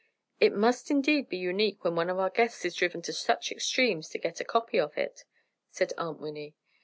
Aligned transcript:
"It 0.39 0.53
must 0.55 0.89
indeed 0.89 1.29
be 1.29 1.37
unique 1.37 1.83
when 1.83 1.95
one 1.95 2.09
of 2.09 2.17
our 2.17 2.31
guests 2.31 2.65
is 2.65 2.73
driven 2.73 3.03
to 3.03 3.13
such 3.13 3.51
extremes 3.51 4.09
to 4.09 4.17
get 4.17 4.39
a 4.41 4.43
copy 4.43 4.79
of 4.79 4.97
it," 4.97 5.25
said 5.69 5.93
Aunt 5.95 6.19
Winnie. 6.19 6.55